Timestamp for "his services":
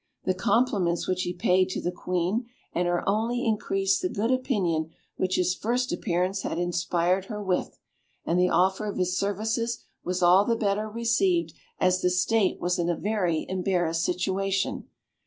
8.97-9.85